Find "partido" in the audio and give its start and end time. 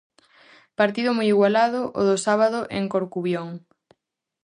0.79-1.09